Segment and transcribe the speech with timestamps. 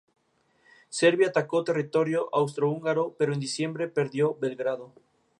[0.89, 4.91] Serbia atacó territorio austrohúngaro, pero en diciembre perdió Belgrado.